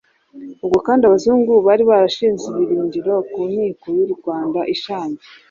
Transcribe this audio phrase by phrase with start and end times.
[0.65, 5.23] Ubwo kandi Abazungu bari barashinze ibirindiro ku nkiko y'u Rwanda i Shangi